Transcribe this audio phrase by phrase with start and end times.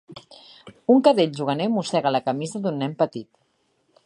[0.93, 3.31] Un cadell juganer mossega la camisa d'un nen petit.